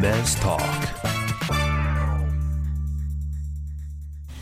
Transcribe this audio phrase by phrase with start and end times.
[0.00, 0.62] Men's Talk。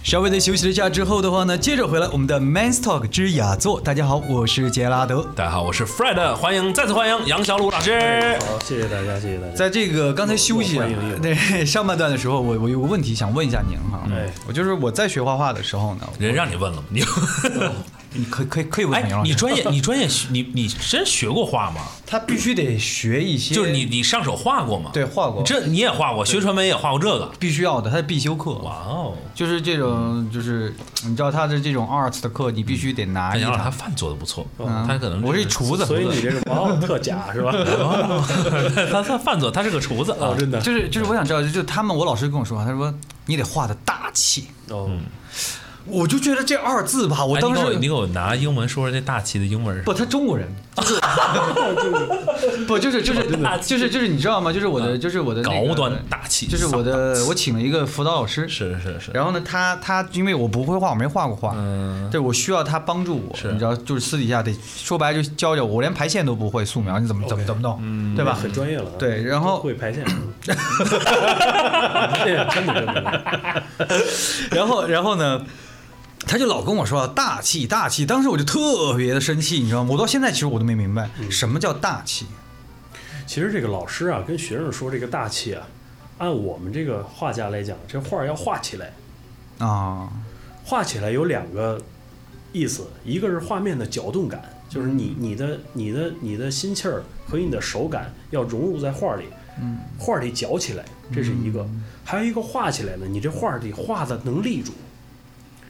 [0.05, 3.81] 稍微的休息了一下之后的话呢，接着回来我们的 Men's Talk 之雅座。
[3.81, 5.27] 大家好，我是杰拉德。
[5.35, 8.39] 大家好，我是 Fred，欢迎再次欢迎杨小鲁老师。
[8.47, 9.55] 好，谢谢大家，谢谢大家。
[9.55, 10.79] 在这个刚才休息
[11.21, 14.07] 对上半段的时候，我我有个问题想问一下您哈。
[14.09, 17.03] 对我就是我在学画画的时候呢，人让你问了，你
[18.19, 19.31] 你可以可以可以问哎杨老，师。
[19.31, 21.83] 你专业你专业学你你真学过画吗？
[22.07, 24.91] 他必须得学一些，就是你你上手画过吗？
[24.93, 27.31] 对画过，这你也画过，学传媒也画过这个。
[27.39, 28.53] 必须要的，他的必修课。
[28.55, 33.73] 哇哦，就是这种，就是你知道他的这种 arts 的课，你必须得拿杨老师他堂。
[33.73, 37.53] 饭做的不错，嗯他可能我是一厨子，所以你这是王奥特假是吧？
[37.55, 38.25] 哦
[38.91, 40.37] 他他饭做，他是个厨子啊哦，。
[40.39, 42.93] 真的就是就是我想知道，就他们我老师跟我说，他说
[43.27, 44.91] 你得画的大气，哦，
[45.91, 51.01] 我就觉得这二字吧，我哎当时你给我你给我拿英文说说这大旗的英文是不，他中国人，就是
[52.67, 53.23] 不就是就是
[53.63, 54.53] 就是就是你知道吗？
[54.53, 68.09] 就是我的就是我的那个高端大气，就是我的我请了一个辅导老师，是是是，然后呢，他他因为我不会画，我没画过画，嗯，对我需要他帮助我，你知道，就是私底下得说白了就教教我，我连排线都不会，素描你怎么怎么怎么弄，嗯。
[68.15, 68.35] 对吧？
[68.35, 68.85] 很专业了。
[68.85, 68.93] 啊。
[68.99, 70.05] 对然后会排线，
[70.43, 73.63] 这个真的真的。
[74.51, 75.41] 然后然后呢，
[76.29, 79.91] 他就老跟我说大气大气，当时我就特别的生气，你知道吗？
[79.93, 82.27] 我到现在其实我都没明白什么叫大气。
[83.27, 85.67] 其实这个老师啊，跟学生说这个大气啊，
[86.19, 88.93] 按我们这个画家来讲，这画儿要画起来，
[89.59, 90.11] 啊，
[90.65, 91.81] 画起来有两个
[92.53, 99.25] 意思，一个是画面的搅动感，就是你你的你的你的心气儿和你的手感要融入在画里，
[99.63, 101.67] 嗯，画儿里搅起来，这是一个；
[102.05, 104.73] 还有一个画起来呢，你这画儿里画的能立住。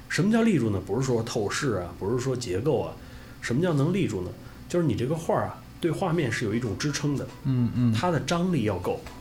[0.09, 0.81] 什么叫立住呢？
[0.87, 2.93] 不是说透视啊，不是说结构啊，
[3.41, 4.31] 什么叫能立住呢？
[4.69, 9.01] 就是你这个画儿啊，对画面是有一种支撑的，嗯嗯它的张力要够。
[9.05, 9.18] 嗯，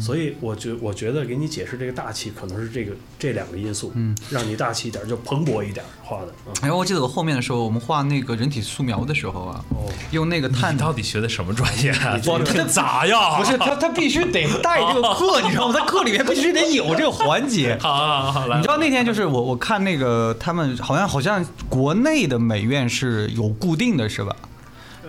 [0.00, 6.52] 所以我觉我觉得给你解释这个大气，可能是这个这两个因素，嗯，让你大气一点，就蓬勃一点画的啊。
[6.62, 12.20] 然后我记得我后面的时候，我们画那个人体素描的时候啊，哦，用那个碳你到底学的什么专业啊？
[12.26, 13.38] 我这咋呀？
[13.38, 15.74] 不是他，他必须得带这个课，你知道吗？
[15.78, 17.78] 他课里面必须得有这个环节。
[17.80, 24.34] 好好好，来你知，道那天就是我我看那个他们好像好像国内的美院是有固定的是吧？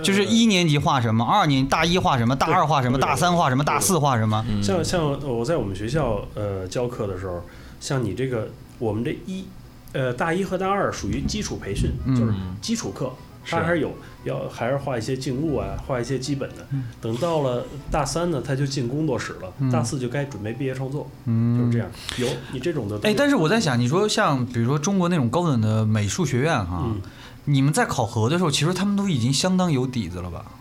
[0.04, 4.46] 就是一年级画什么，二年大一画什么，大二画什么，大三画什么，大四画什么。
[4.62, 7.44] 像像我在我们学校呃教课的时候，
[7.80, 8.50] 像你这个
[8.80, 9.46] 我们这一
[9.94, 12.16] 呃大一和大二属于基础培训，嗯。
[12.16, 13.12] 就是基础课，
[13.44, 13.94] 还是有
[14.24, 16.68] 要还是画一些静物啊，画一些基本的。
[16.72, 16.84] 嗯。
[17.02, 21.90] 等到了大三呢，他就进工作室了，大四就该准备毕业创作，嗯就是这样。
[22.18, 27.02] 有你这种的都哎，但是我在想，你说像比如说中国那种高等的美术学院哈，嗯
[27.50, 30.52] 你们在考核的时候，其实他们都已经相当有底子了吧？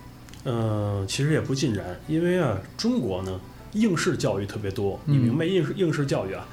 [0.44, 3.40] 嗯，其实也不尽然，因为啊，中国呢
[3.72, 6.46] 应试教育特别多，嗯你明白应试应试教育啊，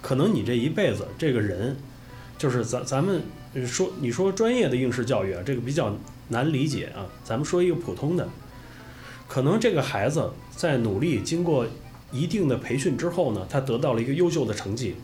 [0.00, 1.76] 可能你这一辈子这个人，
[2.38, 3.20] 就是咱咱们
[3.54, 5.92] 呃说你说专业的应试教育啊，这个比较
[6.28, 8.28] 难理解啊，咱们说一个普通的，
[9.26, 11.66] 可能这个孩子在努力经过
[12.12, 14.94] 一定的培训之后呢，他得到了一个优秀的成绩，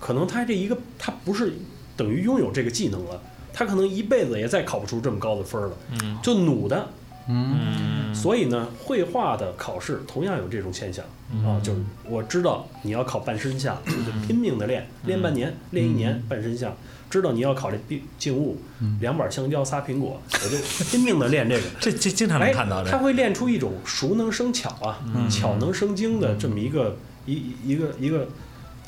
[0.00, 1.52] 可能他这一个他不是
[1.94, 3.22] 等于拥有这个技能了，
[3.54, 5.72] 他可能一辈子也再考不出这么高的分儿了，
[6.02, 6.86] 嗯就努的。
[7.26, 11.02] 嗯，所以呢，绘画的考试同样有这种现象
[11.42, 16.76] 啊，就是我知道你要考半身像，我 就拼命的练，练半年，练一年半身像。
[17.08, 18.58] 知道你要考这静静物，
[19.00, 20.58] 两板香蕉仨苹果，我就
[20.90, 21.62] 拼命的练这个。
[21.80, 22.90] 这这经常能哎看到，这。
[22.90, 24.98] 他会练出一种熟能生巧啊，
[25.30, 28.26] 巧能生精的这么一个一一一个一个，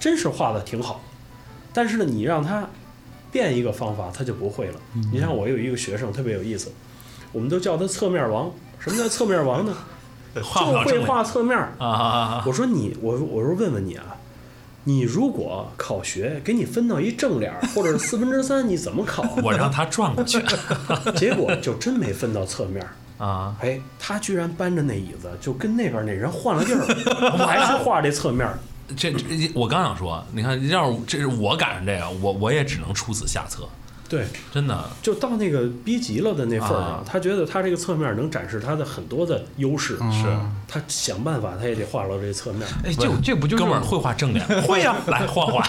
[0.00, 1.00] 真是画的挺好。
[1.72, 2.68] 但是呢，你让他
[3.36, 4.80] 变一个方法，他就不会了。
[5.12, 6.72] 你像我有一个学生特别有意思，
[7.32, 8.50] 我们都叫他侧面王。
[8.78, 9.76] 什么叫侧面王呢？
[10.34, 10.40] 就
[10.84, 11.58] 会画侧面。
[12.46, 14.16] 我说你，我我说问问你啊，
[14.84, 19.22] 你如果考学给你分到一正脸儿或者是四分之三，你怎么考？
[19.42, 20.42] 我让他转过去
[21.16, 22.86] 结果就真没分到侧面。
[23.18, 23.54] 啊！
[23.60, 26.84] 哎，他居然搬着那椅子，就跟那边那人换了地儿，
[27.46, 28.48] 还是画这侧面。
[28.94, 33.68] 这这我刚想说，你看，要是这是我赶上这个，我我也只能出此下策，
[34.08, 34.84] 对，真的。
[35.02, 40.26] 就到那个逼急了的那份儿上，啊他觉得他这个侧面能展示他的很多的优势，是。
[40.68, 42.66] 他想办法他也得画到这侧面。
[42.84, 44.44] 哎，这这不就是哥们儿会画正脸？
[44.62, 45.64] 会呀，来画画。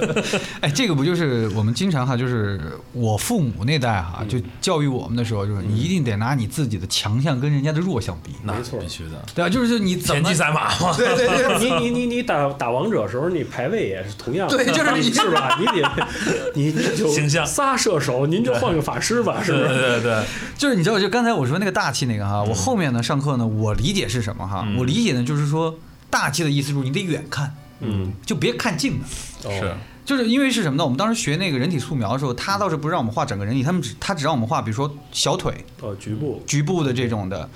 [0.60, 2.60] 哎，这个不就是我们经常哈，就是
[2.92, 8.78] 我父母那代哈，就教育我们的时候，就是你一定得拿你自己的强项跟人家的弱项比，那没错。
[8.78, 9.24] 必须的。
[9.34, 15.58] 对啊，就是你怎么田忌赛马嘛，对对对，你你你你打打王者的时候，你排位也是同样的，对就是你是吧？
[15.58, 16.06] 你得
[16.54, 17.46] 你你就形象。
[17.46, 19.74] 仨射手，您就换个法师吧，是不对是？
[19.74, 20.24] 对对对，
[20.56, 24.66] 就是你知道，就刚才我说那个大气那个哈，我后面呢上课呢，我理解是什么哈？
[24.78, 25.74] 我理解呢就是说，
[26.10, 29.04] 大气的意思就是你得远看，嗯，就别看近的。
[29.48, 30.84] 哦是就是因为是什么呢？
[30.84, 36.42] 我们当时学那个人体素描的时候，他倒是不让我们画整个人体，他们只他只让我们画，比如说小腿、哦，局部。
[36.46, 37.48] 局部的这种的。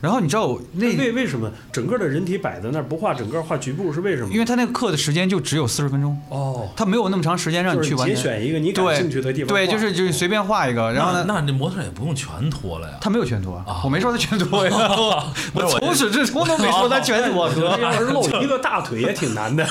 [0.00, 4.28] 然后你知道那为为什么整个的人体摆在那儿不画整个画局部是为什么？
[4.30, 8.14] 因为他那个课的时间就只有四十分钟，哦，他没有那么长时间让你去完全。
[8.14, 12.98] 选一个你感兴趣的地方对，画就是就是随便画一个，然后呢，那那这模特也不用全脱了呀。
[13.00, 17.78] 他没有全脱啊我没说他全脱呀， 我我从始至终都没说他全脱， 哥。
[17.80, 19.66] 要是露一个大腿也挺难的，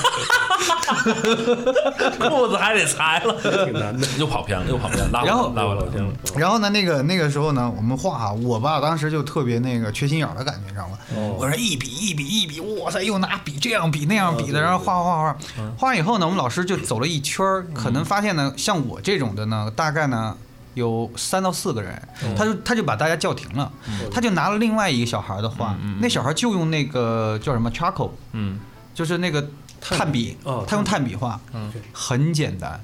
[2.30, 4.06] 裤子还得裁了，挺难的。
[4.18, 5.88] 又跑偏了，又跑偏了，拉回来然后拉回来了。
[5.96, 10.98] 嗯然后呢，那个那个时候呢，我们画哈，我吧当时就特别那个缺心眼儿的感觉，你知道吗？
[11.16, 15.36] 哦我说一笔一笔一笔，哇塞，又拿笔这样比那样比的，然后画画画画，
[15.78, 20.36] 画完以后呢，我们老师就走了一圈儿，可能发现呢，像我这种的呢，大概呢。
[20.74, 22.02] 有三到四个人，
[22.36, 23.70] 他就他就把大家叫停了，
[24.12, 28.58] 他就拿了另外一个小孩的画，那小孩就用那个叫什么 charcoal，嗯
[28.92, 29.48] 就是那个
[29.90, 32.80] 炭笔哦，他用炭笔画，嗯很简单，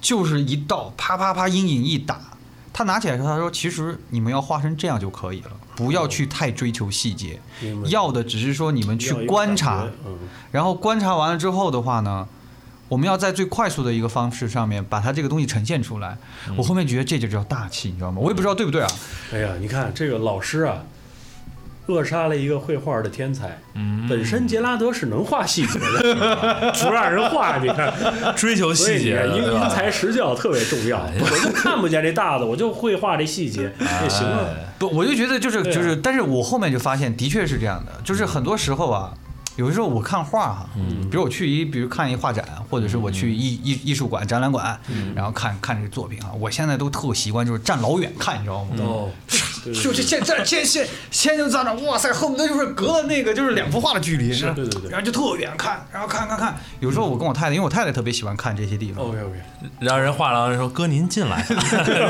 [0.00, 2.20] 就是一道啪啪啪阴影一打。
[2.72, 7.40] 他拿起来的时候，他说：“其实你们要画成这样就可以了，不要去太追求细节，
[7.86, 9.86] 要的只是说你们去观察
[10.50, 12.28] 然后观察完了之后的话呢，
[12.88, 16.18] 我们要在最快速的一个方式上面把它这个东西呈现出来。
[16.54, 18.20] 我后面觉得这就叫大气，你知道吗？
[18.20, 18.88] 我也不知道对不对啊。
[19.32, 20.82] 哎呀，你看这个老师啊，
[21.86, 23.58] 扼杀了一个绘画的天才。
[23.74, 27.92] 嗯，本身杰拉德是能画细节的，不让人画，你看，
[28.36, 30.98] 追求细节因因材施教特别重要。
[30.98, 33.72] 哎我就看不见这大的，我就会画这细节，
[34.02, 34.48] 也行了。
[34.48, 39.12] 哎不，我就觉得就是就是，但是我后面就发现，的确是这样的，就是很多时候啊，
[39.56, 41.08] 有的时候我看画哈，嗯。
[41.10, 45.12] 比如我去一，比如看一画展，或者是我去艺艺艺术馆、展览馆，嗯。
[45.14, 48.70] 然后看看这个作品啊，我现在都特习惯就是站老远看，你知道吗？
[49.66, 54.90] 就是现在现现现就在那，哇塞，恨不得就是隔了那个就是两幅画的距离，是吧对对对。
[54.90, 59.34] 然后就特远看，然后看看看，有时候我跟我太太，因为我太太特别喜欢看这些地方，OK OK，
[59.80, 61.44] 让人画廊人说：“哥，您进来，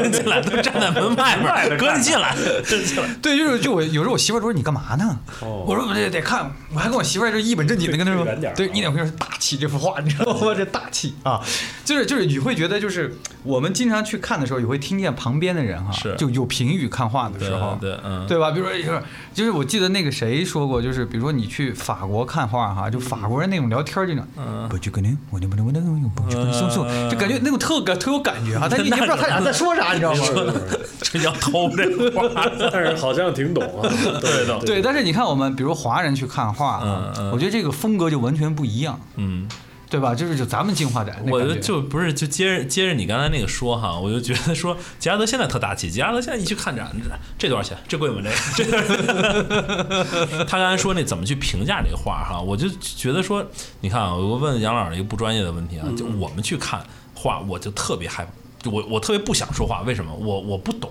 [0.03, 1.77] 您 进来，都站在门外边。
[1.81, 3.09] 哥，你进来， 进来。
[3.23, 5.19] 对，就是就我有时候我媳妇儿说你干嘛呢？
[5.41, 5.65] 哦。
[5.67, 8.25] 我说我得得看，我还跟我媳妇一本正经的跟他说
[8.55, 10.55] 对，啊你得跟她说大气这幅画，你知道吗？
[10.57, 11.41] 这大气啊，
[11.85, 18.51] 就是就是你会觉得就是我们经常去看的时候，也会听见旁边的人哈，是就有评语看画的时候，对对嗯对吧？
[18.51, 19.03] 比如说就是
[19.35, 30.25] 就是我记得那个谁说过，就是比如说你去法国看画哈，就法国人那种聊天儿这种，嗯不就跟那我那不能我那种不就跟送送，就感觉那种特感特有感觉哈，但你也不知道他俩在说啥，你知道吗？
[31.03, 32.29] 这要偷这个画，
[32.73, 33.89] 但是好像挺懂啊。
[34.21, 36.81] 对的对，但是你看我们比如华人去看画
[37.27, 39.49] 嗯我觉得这个风格就完全不一样，嗯，
[39.91, 40.15] 对吧？
[40.15, 46.91] 就是就咱们进化展，我感觉就不是就接着接着你刚才那个说哈，我就觉得说吉拉德现在特大气，吉拉德现在一去看展，
[47.39, 47.77] 这多少钱？
[47.87, 48.21] 这贵吗？
[48.57, 53.45] 这个这 他刚才说那怎么去评价这个画哈，我就觉得说，
[53.81, 56.85] 你看啊，我问杨老师一个不专业的问题啊，就我们去看
[57.15, 58.27] 画，我就特别害，
[58.61, 60.13] 就我我特别不想说话，为什么？
[60.13, 60.91] 我我不懂。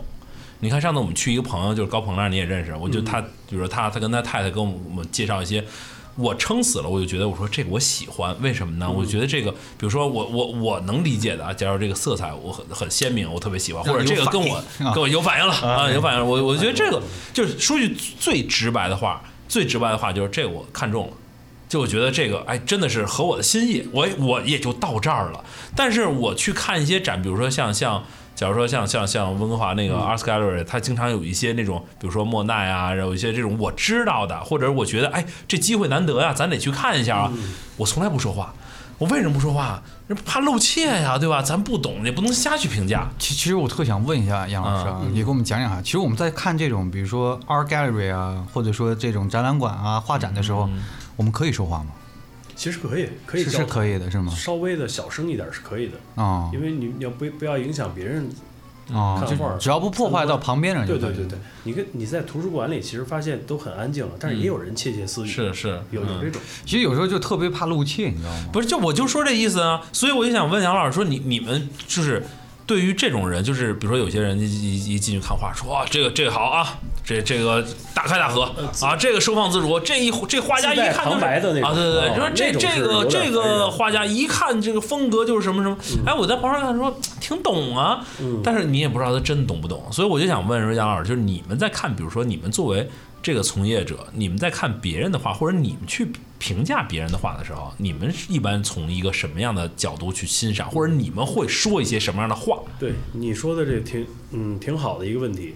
[0.62, 5.64] 你看上次我们去一个朋友，就是高鹏那儿你也认识，我就他，比如说他他跟他太太跟我们介绍一些。
[6.16, 8.90] 我撑死了，我就觉得我说这个我喜欢，为什么呢？
[8.90, 14.64] 我觉得这个，比如说我我我能理解的啊，假如这个色彩我很很鲜明，我特别喜欢，或者这个跟我
[14.94, 16.26] 跟我有反应了啊，有反应了。
[16.26, 17.02] 我我觉得这个
[17.34, 21.14] 就是说句最直白的话，最直白的话就是这个我看中了。
[21.68, 25.44] 就我觉得这个，哎，真的是合我的心意，我我也就到这儿了。
[25.76, 28.04] 但是我去看一些展，比如说像像，
[28.36, 37.32] 假如说像像像温哥华那个 Art Gallery，它经常有一些那种，比如说莫奈啊，然后有一些这种我知道的，或者我觉得，哎，这机会难得呀，咱得去看一下啊。
[37.78, 38.54] 我从来不说话，
[38.98, 39.82] 我为什么不说话？
[40.26, 41.42] 怕露怯呀，对吧？
[41.42, 43.10] 咱不懂，也不能瞎去评价。
[43.18, 45.82] 其其实我特想问一下杨老师啊，也给我们讲讲哈。
[45.82, 50.70] 其实我们在看这种，比如说 art gallery 啊，或者说这种展览馆啊、画展的时候，
[51.16, 51.86] 我们可以说话吗？
[52.56, 54.32] 其实可以，可以是是可以的，是吗？
[54.34, 58.30] 稍微的小声一点是可以的，哦因为你你要不不要影响别人。
[58.94, 60.86] 哦，看画只要不破坏到旁边人。
[60.86, 66.40] 对对对对，你跟你在图书馆里其实发现都很安静了，但是也有人窃窃私语，是是，嗯有有这种。
[66.68, 68.50] 其实有时候就特别怕露怯，你知道吗？
[68.54, 72.24] 不是，就我就说这意思啊，所以我就想问杨老师说，你你们就是
[72.66, 81.20] 对于这种人，就是比如说有些人一一一进去看画，说哇这个这个好啊，这这个大开大合啊，这个收放自如，这一这画家一看就
[81.62, 88.42] 啊，对对对，哦说这这个这个画家一看这个风格就是什么什么，哎，我在旁边看说挺懂啊，嗯。
[88.44, 92.90] 但是你也不知道他真懂不懂，所以我就想问说杨老师，就是你们在看，比如说你们作为
[93.22, 96.12] 这个从业者，你们在看别人的画，或者你们去
[96.46, 102.62] 评价别人的话的时候，你们是一般从一个什么样的角度去欣赏，或者你们会说一些什么样的话？
[102.78, 105.56] 对你说的这挺嗯挺好的一个问题，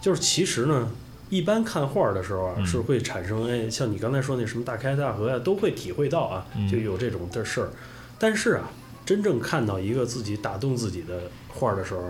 [0.00, 0.90] 就是其实呢，
[1.30, 2.66] 一般看画儿的时候啊，嗯。
[2.66, 6.68] 是会产生哎，像你刚才说那什么大开大合呀、都会体会到啊，嗯。
[6.68, 7.70] 就有这种的事儿。
[8.18, 8.68] 但是啊，
[9.06, 12.02] 真正看到一个自己打动自己的画儿的时候，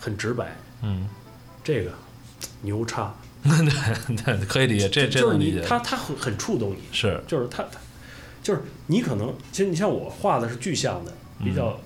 [0.00, 1.08] 很直白，嗯，
[1.62, 1.92] 这个
[2.62, 7.78] 牛叉， 对，可以理解，这这就是你他他很很触动你，是，就是他他
[8.42, 11.78] 就是你可能其实你像我画的是具象的，比较、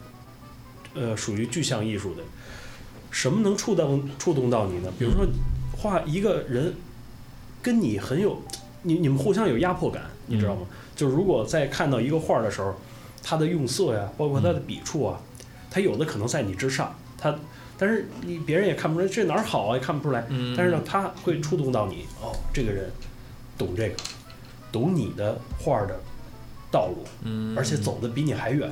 [0.94, 2.22] 呃属于具象艺术的，
[3.10, 4.92] 什么能触动触动到你呢？
[4.98, 5.26] 比如说
[5.76, 6.75] 画一个人
[7.62, 8.42] 跟你很有
[8.82, 10.66] 你你们互相有压迫感，你知道吗？
[10.94, 12.75] 就是如果在看到一个画的时候，
[13.22, 15.20] 他的用色呀，包括他的笔触啊，
[15.70, 17.34] 他有的可能在你之上，他
[17.78, 20.26] 但是你别人也看不出来这哪儿好啊，也看不出来。
[20.28, 20.54] 嗯。
[20.56, 22.90] 但是呢，他会触动到你，哦，这个人
[23.59, 23.97] 懂这个，
[24.73, 26.00] 懂你的画的
[26.71, 28.71] 道路，嗯，而且走的比你还远，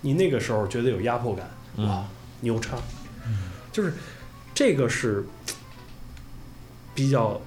[0.00, 1.86] 你那个时候觉得有压迫感，嗯。
[1.88, 2.04] 哇，
[2.40, 2.76] 牛叉，
[3.70, 3.92] 就是
[4.54, 5.24] 这个是
[6.94, 7.40] 比较，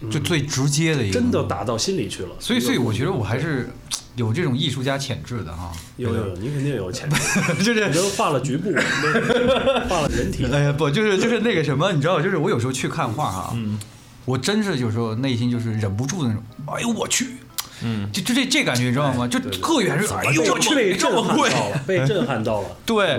[0.00, 2.30] 嗯就最直接的一个，真的打到心里去了。
[2.40, 3.68] 所以，所以我觉得我还是
[4.16, 5.72] 有这种艺术家潜质的哈。
[5.96, 7.16] 有有有，你肯定有潜质，
[7.64, 8.70] 就是你都画了局部，
[9.88, 13.78] 画了人体， 哎呀，不，就是就是那个什么，你知道，就是我有时候去看画哈，嗯。
[14.26, 16.42] 我真是有时候内心就是忍不住的那种，
[16.76, 17.26] 哎呦我去，
[17.82, 19.26] 嗯，就就这这感觉，你知道吗？
[19.26, 23.18] 就特远是，哎呦我去，被震这么贵，撼到了，被震撼到了，对？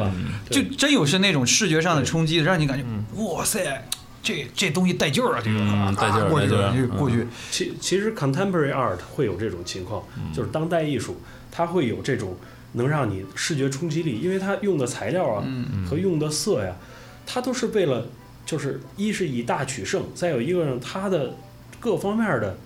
[0.50, 2.86] 就真有是那种视觉上的冲击，让你感觉，
[3.24, 3.86] 哇塞，
[4.24, 5.60] 这这东西带劲儿啊，这个
[6.00, 11.18] 带劲儿过去了，带劲儿就过去，其其实 contemporary art 会有这种情况，就是当代艺术，
[11.52, 12.38] 它会有这种
[12.74, 15.44] 能让你视觉冲击力，因为它用的材料啊
[15.90, 16.76] 和用的色呀，
[17.26, 18.08] 它都是为了，
[18.46, 21.36] 就是一是以大取胜，再有一个呢，它的
[21.80, 22.58] 各方面的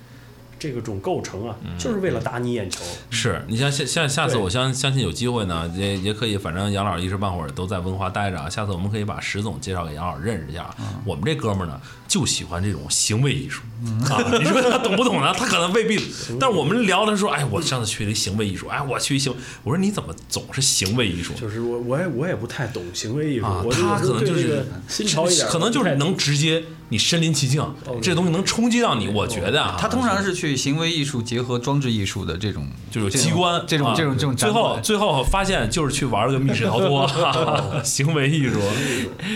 [0.58, 2.84] 这个种构成啊，就是为了打你眼球。
[3.10, 8.50] 是你像下下下次我相相信有机会呢，也也可以，反正杨老师一时半会儿都在文华待着啊。
[8.50, 10.70] 下次我们可以把石总介绍给杨老师认识一下。
[11.06, 11.80] 我们这哥们儿呢，
[12.16, 13.62] 就喜欢这种行为艺术
[14.10, 14.24] 啊。
[14.40, 15.34] 你说他懂不懂呢？
[15.38, 16.00] 他可能未必，
[16.40, 21.34] 但是我们聊的说，哎，我上次去了一行为艺术，哎，我去一行，我说你怎么总是行为艺术？
[21.34, 27.62] 就是我我也我也不太懂行为艺术，啊他可能就是对这个新潮一点，可能就是能直接你身临其境，
[28.02, 29.10] 这东西能冲击到你。
[29.10, 37.06] 我觉得啊，他通常是去行为艺术结合装置艺术的这种，就是机关啊这种这种这种最后最后发现就是去玩了个密室逃脱，
[37.84, 38.62] 行为艺术。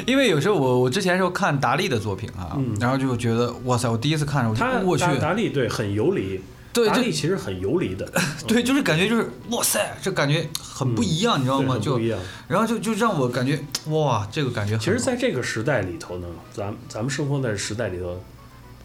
[0.07, 6.39] 因为有时候我我之前时候看达利的作品啊，嗯然后就觉得哇塞，我第一次看的时候他我就我去，达达利对很游离，
[6.71, 8.09] 对这达利其实很游离的，
[8.47, 11.77] 对，就是感觉就是哇塞，这感觉很不一样，你知道吗？
[11.79, 12.19] 就不一样。
[12.47, 18.21] 然后就就让我感觉哇，这个感觉其实，在这个时代里头呢，咱咱们生活在时代里头，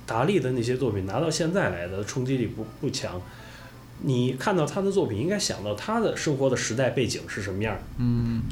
[0.07, 3.21] 达利的那些作品拿到现在来的冲击力不不强。
[4.01, 7.79] 你看到他的作品，应该想到他的生活的时代背景是什么样。
[7.99, 8.43] 嗯，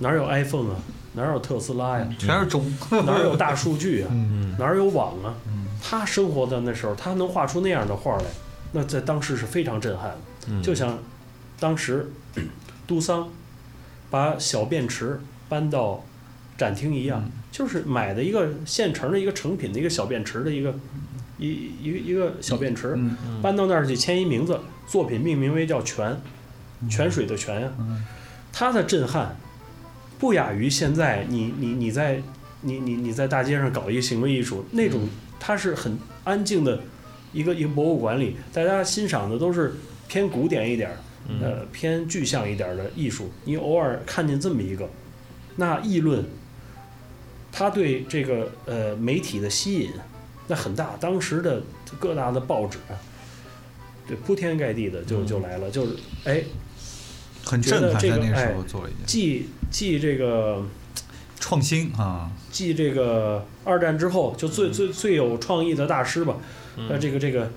[0.00, 0.76] 哪有 iPhone 啊？
[1.14, 2.08] 哪有特斯拉呀？
[2.18, 2.64] 全是中，
[3.06, 4.08] 哪有大数据啊？
[4.12, 4.54] 嗯。
[4.58, 5.34] 哪有网啊？
[5.82, 8.24] 他生活的那时候，他能画出那样的画来，
[8.72, 10.18] 那在当时是非常震撼的。
[10.48, 10.62] 嗯。
[10.62, 10.98] 就像
[11.58, 12.10] 当时
[12.86, 13.28] 杜桑
[14.10, 16.04] 把小便池搬到
[16.56, 20.74] 展厅一样，就是买的一个现成的一个成品的一个小便池的一个
[21.38, 26.16] 一一个一个小便池，嗯搬到那儿去签一名字，作品命名为叫泉，
[26.88, 28.04] 泉水的泉呀、嗯。
[28.52, 29.36] 它的震撼
[30.24, 32.22] 不亚于现在你你你在
[32.62, 35.06] 你你你在大街上搞一个行为艺术那种，
[35.38, 36.80] 它是很安静的
[37.34, 39.74] 一个一个博物馆里，大家欣赏的都是
[40.08, 40.96] 偏古典一点儿，
[41.42, 43.30] 呃偏具象一点的艺术。
[43.44, 44.88] 你偶尔看见这么一个，
[45.56, 46.24] 那议论，
[47.52, 49.90] 他对这个呃媒体的吸引
[50.48, 51.62] 那很大，当时的
[52.00, 52.96] 各大的报纸啊，
[54.08, 56.42] 对铺天盖地的就就来了，就是哎
[57.44, 60.64] 很震撼，觉得这个在那个时候哎做了一件既既这个。
[61.40, 66.36] 创新啊，继这个二战之后，就最最最有创意的大师吧，
[66.88, 67.50] 那，这个这个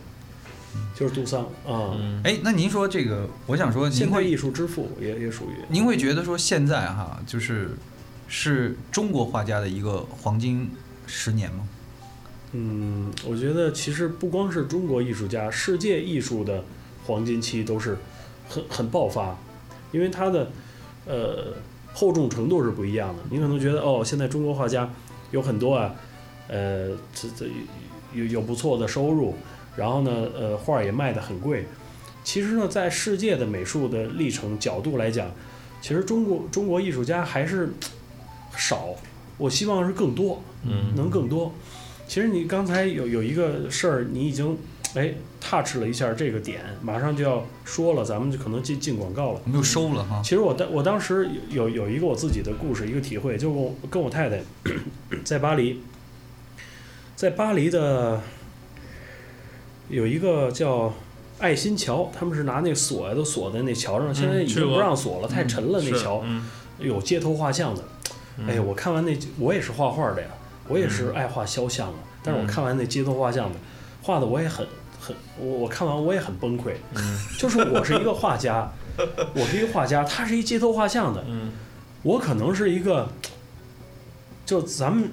[0.93, 5.63] 就是杜桑啊，嗯哎，那您说这个，我想说，您会现代艺术之父也也属于。
[5.69, 7.77] 您会觉得说现在哈，就是
[8.27, 10.69] 是中国画家的一个黄金
[11.05, 11.69] 十年吗？
[12.51, 16.65] 嗯，我觉得其实不光是中国艺术家，世界艺术的
[17.05, 17.97] 黄金期都是
[18.49, 19.37] 很很爆发，
[19.91, 20.47] 因为它的
[21.05, 21.53] 呃
[21.93, 23.23] 厚重程度是不一样的。
[23.29, 24.89] 你可能觉得哦，现在中国画家
[25.31, 25.95] 有很多啊，
[26.47, 27.45] 呃，这这
[28.13, 29.35] 有有不错的收入，
[29.75, 31.65] 然后呢，呃，画儿也卖得很贵。
[32.23, 35.31] 其实呢，在世界的美术的历程角度来讲，
[35.81, 37.69] 其实中国中国艺术家还是
[38.55, 38.89] 少，
[39.37, 40.41] 我希望是更多。
[40.63, 41.53] 嗯能更多。
[42.07, 44.57] 其实你刚才有有一个事儿，你已经
[44.97, 49.41] 哎 touch 了一下这个点，马上就要说了，咱们就可能进进广告了。
[49.43, 50.21] 我们又收了哈。
[50.23, 54.41] 其实我当我当时有有一个我自己的故事，一个体会，就跟我跟我太太
[55.23, 55.81] 在巴黎，
[57.15, 58.21] 在巴黎的
[59.89, 60.93] 有一个叫
[61.39, 66.21] 爱心桥，他们是拿那锁呀都锁在那桥上，现在已经不让锁了，太沉了那桥。
[66.25, 66.43] 嗯
[66.79, 67.83] 有街头画像的，
[68.47, 70.27] 哎呀，我看完那，我也是画画的呀，
[70.67, 71.95] 我也是爱画肖像啊。
[72.21, 73.55] 但是我看完那街头画像的，
[74.03, 74.63] 画的我也很
[75.07, 76.73] 很，我我看完我也很崩溃。
[76.95, 78.69] 嗯 就是我是一个画家，
[79.33, 81.51] 我是一个画家，他是一街头画像的，嗯
[82.03, 83.07] 我可能是一个，
[84.45, 85.09] 就咱们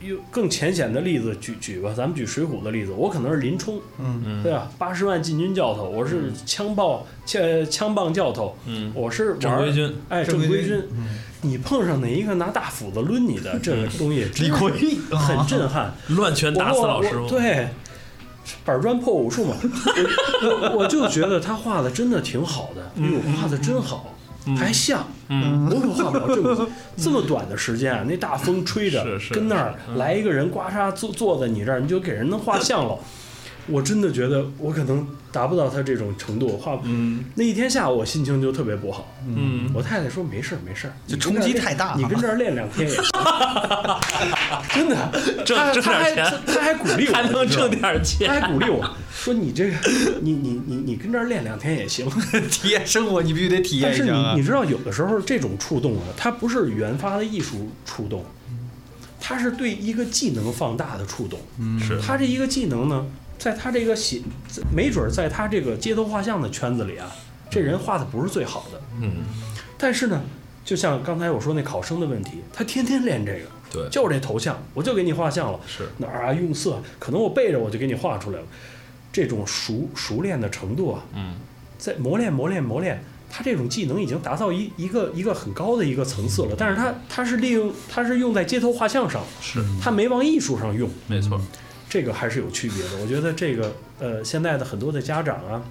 [0.00, 4.70] 用更浅显的例子举举吧，咱们举《水浒》的例子，我可能是林冲，嗯嗯对吧？
[4.78, 10.82] 八十万禁军教头，我是枪棒枪枪棒教头，嗯，我是正规军，哎正规军。
[11.40, 14.72] 你碰上哪一个拿大斧子抡你的这个东西，李逵
[15.10, 15.94] 很震撼。
[16.08, 17.28] 乱拳打死老师傅。
[17.28, 17.68] 对，
[18.64, 24.14] 板砖破武术嘛，我 我我就觉得他画的真的挺好的，哎呦，画的真好，
[24.56, 25.06] 还像。
[25.30, 28.02] 嗯，我可画不了这么这么短的时间啊！
[28.08, 32.98] 那大风吹着，跟那儿来一个人，刮痧坐坐在你这儿，你就给人能画像了。
[33.68, 39.14] 我真的觉得我可能达不到他这种程度，画嗯那一天下午我心情就特别不好。
[39.26, 43.04] 嗯，我太太说没事儿没事儿，就冲击太大了你跟这儿练两天也行。
[44.74, 45.10] 真的，
[45.44, 48.28] 挣挣他他还点钱他还鼓励我，还能挣点他钱。
[48.28, 49.76] 还鼓励我说你这个
[50.22, 52.08] 你你你你跟这儿练两天也行。
[52.50, 58.24] 体验生活，你必须得体验但是一下但是你你知道，有的时候这种触动啊，它不是原发的艺术触动，
[59.20, 61.38] 它是对一个技能放大的触动。
[61.58, 63.06] 嗯是它这一个技能呢，
[63.38, 64.20] 在他这个写，
[64.74, 67.10] 没准儿在他这个街头画像的圈子里啊，
[67.48, 68.80] 这人画的不是最好的。
[69.00, 69.12] 嗯，
[69.78, 70.20] 但是呢，
[70.64, 73.40] 就像刚才我说那考生的问题，他天天练这个，
[73.72, 75.60] 对，就是这头像，我就给你画像了。
[75.66, 78.44] 是，哪儿啊用色，可能我背着我就给你画出来了。
[79.12, 81.34] 这种熟熟练的程度啊，嗯
[81.78, 86.56] 在磨练磨练磨练，他这种技能已经达到一一个一个很高的一个层次了。
[86.58, 91.40] 但是他他是利用他是用在街头画像上，是，他没往艺术上用，没错。
[91.88, 93.02] 这个还是有区别的。
[93.02, 95.62] 我觉得这个呃，现在的很多的家长啊，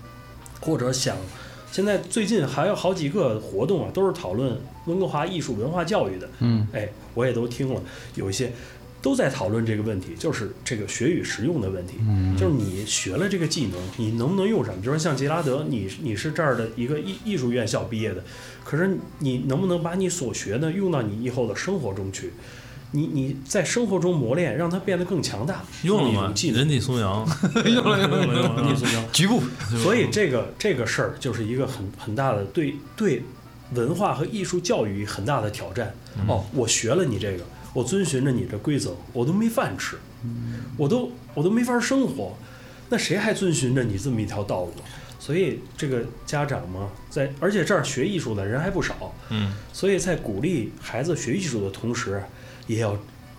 [0.59, 1.15] 或者想，
[1.71, 6.30] 现在最近还有好几个活动啊，都是讨论温哥华艺术文化教育的。
[6.39, 7.82] 嗯哎，我也都听了，
[8.15, 8.51] 有一些
[9.01, 11.97] 都在讨论这个问题，就是这个学与实用的问题。
[11.99, 14.73] 嗯就是你学了这个技能，你能不能用上？
[14.82, 18.23] 比如说像杰拉德，你你是这儿的一个艺艺术院校毕业的，
[18.63, 22.34] 可是你能不能把你所学的用到你以后的生活中去？
[22.91, 26.34] 你你在生活中磨练，让它变得更强大，用了吗。
[26.54, 27.28] 人体松阳，
[27.65, 29.41] 用了用了 用了局部。
[29.84, 33.23] 所以这个这个事儿就是一个很很大的对对
[33.73, 35.93] 文化和艺术教育很大的挑战。
[36.28, 39.97] 哦，我学了你这个，我遵循着你的规则，我都没饭吃，
[40.78, 42.36] 我都我都没法生活，
[42.89, 44.71] 那谁还遵循着你这么一条道路？
[45.19, 49.54] 所以这个家长嘛，在而且这儿学艺术的人还不少，嗯。
[49.73, 52.23] 所以在鼓励孩子学艺术的同时，
[52.67, 52.95] 也要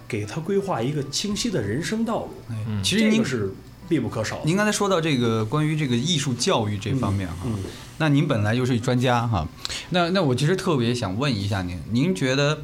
[0.09, 2.31] 给他规划一个清晰的人生道路。
[2.67, 3.53] 嗯其实您这个是
[3.89, 4.43] 必不可少的。
[4.45, 7.55] 您刚才说到这个关于这个艺术教育这方面哈，嗯，
[7.99, 9.49] 那您本来就是专家哈，
[9.91, 12.61] 那那我其实特别想问一下您，您觉得，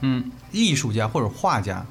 [0.00, 1.86] 嗯，艺术家或者画家，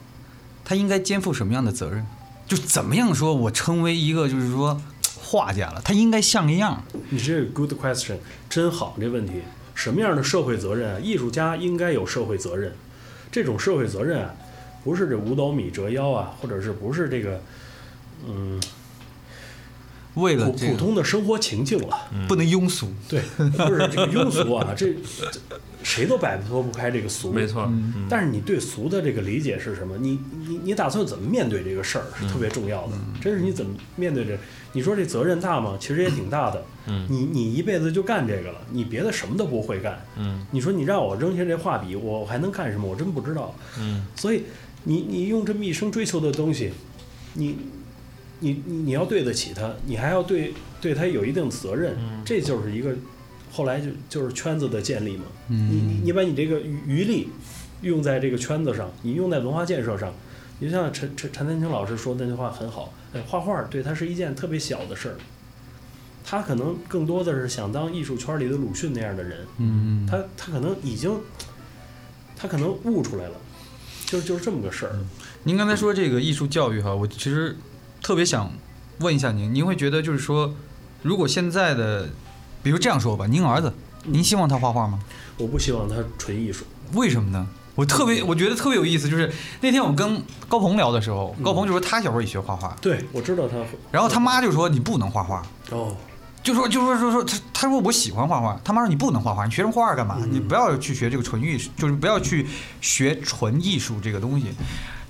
[0.66, 2.06] 他应该肩负什么样的责任？
[2.46, 4.82] 就怎么样说我成为一个就是说
[5.18, 6.84] 画家了，他应该像个样。
[7.10, 8.18] 你这个 good question，
[8.50, 9.42] 真好这问题。
[9.74, 11.00] 什么样的社会责任啊？
[11.00, 12.76] 艺术家应该有社会责任。
[13.34, 14.36] 这种社会责任啊，
[14.84, 17.42] 不是这五斗米折腰啊，或者是不是这个，
[18.28, 18.62] 嗯，
[20.16, 21.98] 为了这个普通的生活情境了。
[22.28, 25.40] 不能庸俗，对，不是这个庸俗啊，这这
[25.84, 27.32] 谁都摆脱不开这个俗。
[27.32, 27.64] 没错。
[27.70, 29.98] 嗯但是你对俗的这个理解是什么？
[29.98, 32.94] 你你你打算怎么面对这个事儿是特别重要的。
[33.22, 34.38] 真是你怎么面对这？
[34.76, 35.78] 你说这责任大吗？
[35.80, 36.64] 其实也挺大的。
[36.88, 40.04] 嗯你你一辈子就干这个了，你别的什么都不会干。
[40.18, 42.88] 嗯你说你让我扔下这画笔，我还能干什么？
[42.88, 43.54] 我真不知道。
[43.80, 44.44] 嗯所以
[44.84, 46.72] 你你用这么一生追求的东西，
[47.34, 47.58] 你
[48.44, 51.96] 你你你要对得起他，你还要对对他有一定责任。
[51.98, 52.94] 嗯这就是一个
[53.52, 55.24] 后来就就是圈子的建立嘛。
[55.48, 57.30] 你你嗯，你把你这个余余力
[57.82, 60.14] 用在这个圈子上，你用在文化建设上，
[60.60, 65.16] 你就像陈陈陈丹青老师说的那句话很好，哎，画画对他是一件特别小的事儿，
[66.24, 71.20] 他可能更多的是想当艺术圈里的鲁迅那样的人，嗯，他他可能已经，
[72.36, 73.36] 他可能悟出来了，
[74.06, 74.96] 就就是这么个事儿。
[75.44, 77.56] 您刚才说这个艺术教育哈，我其实
[78.04, 78.52] 特别想
[79.00, 80.54] 问一下您，您会觉得就是说，
[81.02, 82.10] 如果现在的，
[82.62, 85.00] 比如这样说吧，您儿子，您希望他画画吗？
[85.38, 87.48] 我不希望他纯艺术，为什么呢？
[87.76, 93.56] 我特别，我觉得特别有意思，就是那天我跟高鹏聊的时候，高鹏就说他小时候也学画画，对我知道他，
[93.90, 95.96] 然后他妈就说你不能画画，哦，
[96.44, 100.18] 就说就说说说他他说我喜欢画画，他妈说你不能画画，你学什么画画干嘛？
[100.20, 100.30] 嗯。
[100.30, 102.46] 你不要去学这个纯艺术，就是不要去
[102.82, 104.48] 学纯艺术这个东西。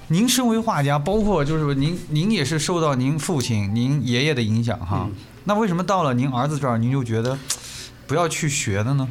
[0.09, 5.07] 您身为画家，包括就是您您也是受到您父亲、您爷爷的影响哈。
[5.09, 7.37] 嗯那为什么到了您儿子这儿，您就觉得
[8.07, 9.05] 不要去学的呢？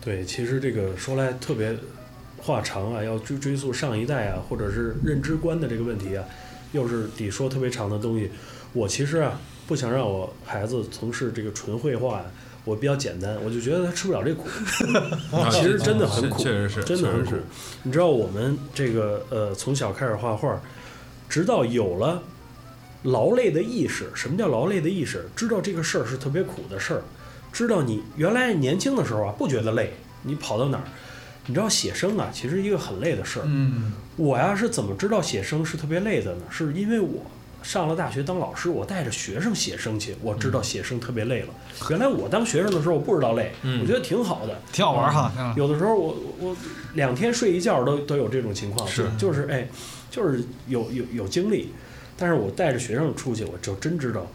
[0.00, 1.78] 对，其实这个说来特别
[2.36, 6.24] 话长啊，要追追溯上一代啊，或者是认知观的这个问题啊，
[6.72, 8.28] 又是得说特别长的东西。
[8.72, 12.24] 我其实啊，不想让我孩子从事这个纯绘画呀、
[12.64, 14.48] 我比较简单，我就觉得他吃不了这苦。
[15.36, 17.34] 啊其实真的很苦，确实是，真的很苦。
[17.82, 20.60] 你知道我们这个呃，从小开始画画，
[21.28, 22.22] 直到有了
[23.04, 24.10] 劳累的意识。
[24.14, 25.28] 什么叫劳累的意识？
[25.34, 27.02] 知道这个事儿是特别苦的事儿，
[27.52, 30.84] 知道你原来年轻的时候啊不觉得累，你跑到哪儿？
[31.46, 33.44] 你知道写生啊，其实一个很累的事儿。
[33.46, 36.42] 嗯我呀是怎么知道写生是特别累的呢？
[36.50, 37.24] 是因为我
[37.62, 41.48] 上了大学当老师，我带着学生写生去，我知道写生特别累了。
[41.90, 44.60] 原来我当学生的时候，我不知道累，嗯我觉得挺好的。
[44.72, 45.32] 挺好玩哈。
[45.38, 46.56] 嗯有的时候我我
[46.94, 49.68] 两天睡一觉都都有这种情况，是就就是哎，
[50.10, 51.72] 就是有有有精力，
[52.16, 54.26] 但是我带着学生出去，我就真知道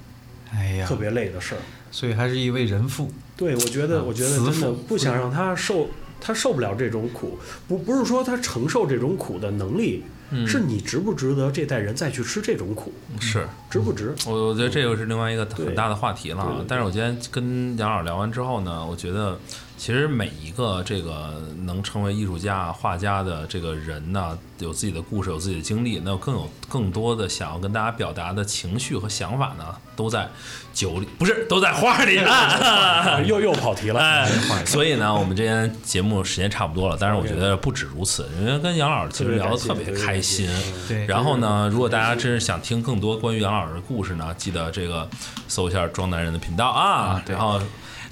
[0.53, 1.61] 哎呀特，别累的事儿。
[1.91, 3.09] 所以还是一位人父。
[3.35, 5.87] 对，我觉得啊我觉得真的不想让他受，
[6.21, 13.47] 他受不了这种苦，不不是说他承受这种苦的能力，嗯是你值不值得这代人再去吃这种苦，是。
[13.69, 14.15] 值不值？
[14.25, 16.63] 我我觉得这又是另外一个很大的话题了。
[16.67, 19.37] 但是我今天跟杨老师聊完之后呢，我觉得
[19.83, 30.25] 其实每一个这个能成为艺术家、画家的这个人呢，有自己的故事，有自己的经历，那更有更多的想要跟大家表达的情绪和想法呢，都在
[30.73, 33.19] 酒里，不是都在画里啊。
[33.27, 33.99] 又又跑题了。
[33.99, 34.25] 哎，
[34.65, 40.47] 所以呢，我们今天节目时间差不多了，但是我觉得不止如此，因为跟杨老师其实聊得特别开心。
[40.87, 45.05] 对，然后呢，如果大家真是想听更多关于杨老师的故事呢，记得这个
[45.49, 47.23] 搜一下“装男人”的频道啊啊。
[47.25, 47.59] 对然后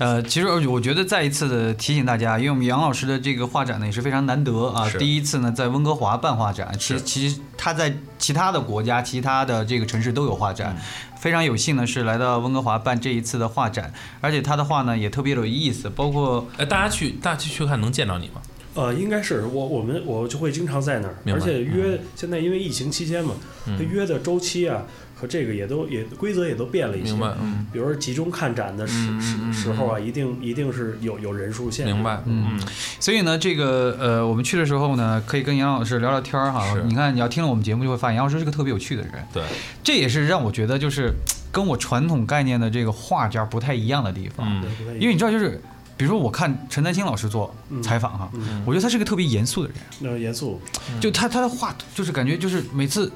[0.01, 10.75] 呃，其实我觉得再一次的提醒大家，因为我们杨老师的这个画展呢也是非常难得啊，第一次呢在温哥华办画展，其实其实他在其他的国家、其他的这个城市都有画展，
[11.19, 18.41] 非常有幸呢是来到温哥华办这一次的画展，而且他的画呢也特别有意思，包括呃，大家去大家去去看能见到你吗？
[18.73, 23.35] 呃，应该是我我们我就会经常在那儿，而且约现在因为疫情期间嘛，
[23.67, 24.81] 嗯他约的周期啊
[25.21, 27.19] 和这个也都也规则也都变了一些明。
[27.19, 31.93] 白，嗯，比如说集中看展的时时时候啊，一定一定是有有人数限制。
[31.93, 32.67] 明白，嗯嗯，
[32.99, 36.65] 所以呢，这个呃，我们去的时候呢，可以跟杨老师聊聊天儿哈。
[36.87, 39.11] 你看，你要听了我们节目，就会发现杨老师是个特别有趣的人。
[39.31, 39.43] 对，
[39.83, 41.13] 这也是让我觉得就是
[41.51, 44.47] 跟我传统概念的这个画家不太一样的地方。
[44.49, 44.63] 嗯
[44.99, 45.61] 因为你知道，就是
[45.95, 50.59] 比如说我看陈丹青老师做嗯采访哈，嗯，我觉得他是个特别严肃的人，那严肃，
[50.99, 53.11] 就他他的话就是感觉就是每次。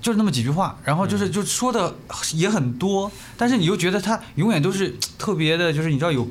[0.00, 1.94] 就是那么几句话，然后就是就说的
[2.34, 6.28] 也很多，但是你又觉得他永远都是特别的，就是你知道有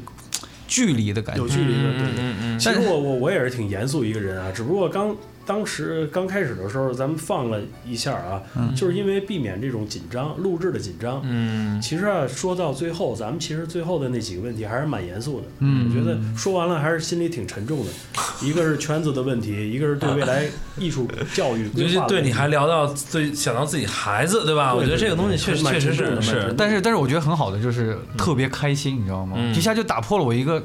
[0.67, 1.47] 距离的感觉有。
[1.47, 2.09] 距离的，对对。
[2.17, 5.15] 嗯嗯其实我我我也是挺严肃一个人啊，只不过刚
[5.47, 11.21] 当时刚开始的时候，咱们放了一下啊，嗯就是因为避免这种紧张，录制的紧张。
[11.23, 15.47] 嗯，其实啊，说到最后，咱们其实最后的那几个问题还是蛮严肃的。
[15.59, 17.91] 嗯我觉得说完了还是心里挺沉重的。
[18.45, 20.45] 一个是圈子的问题，一个是对未来
[20.77, 22.21] 艺术教育规就是划的问题。
[22.21, 24.73] 对你还聊到最想到自己孩子，对吧？
[24.73, 29.37] 对我觉得这个东西确实确实是是但是但是我觉得很好的就是特别开心，你知道吗？
[29.39, 30.61] 嗯一下就打破了我一个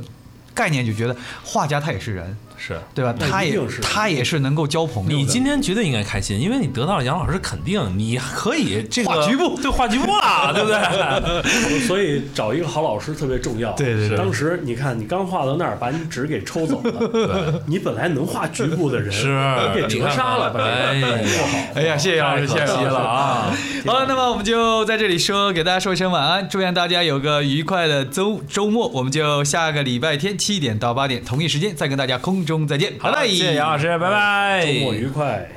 [0.53, 2.79] 概念，就觉得画家他也是人，是。
[2.95, 3.13] 对吧？
[3.19, 5.17] 他也是他也是能够交朋友。
[5.17, 11.81] 你今天绝对应该开心，因为你得到了杨老师肯定，你可以 这个画局部 对画局部了， 对不对？
[11.87, 13.73] 所以找一个好老师特别重要。
[13.73, 17.63] 对对对当时你看，你刚画到那儿，把你纸给抽走了。
[17.67, 19.11] 你本来能画局部的人，
[19.75, 21.59] 给折杀了，把这哎呀不好。
[21.75, 23.53] 哎呀，谢谢杨老师，谢谢了啊！
[23.87, 28.87] 好了，那么我们就在这里说，给大家说一声晚安，祝愿大家有个愉快的周周末。
[28.89, 33.29] 我们就下个礼拜天七点到八点同一时间再跟大家空中再见，好嘞。
[33.29, 34.67] 谢谢杨老师，拜拜。
[34.67, 35.49] 周末愉快。